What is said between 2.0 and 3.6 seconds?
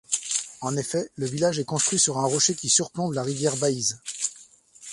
un rocher qui surplombe la rivière